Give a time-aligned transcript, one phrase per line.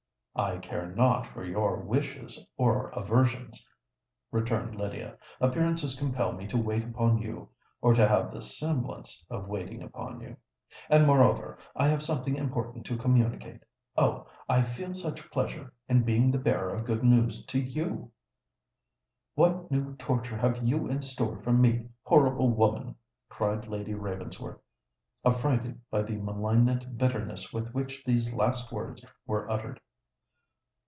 [0.33, 3.67] "I care not for your wishes or aversions,"
[4.31, 5.17] returned Lydia.
[5.41, 11.05] "Appearances compel me to wait upon you—or to have the semblance of waiting upon you;—and,
[11.05, 13.61] moreover, I have something important to communicate.
[13.97, 14.25] Oh!
[14.47, 18.11] I feel such pleasure in being the bearer of good news to you!"
[19.35, 22.95] "What new torture have you in store for me, horrible woman?"
[23.27, 24.61] cried Lady Ravensworth,
[25.25, 29.79] affrighted by the malignant bitterness with which these last words were uttered.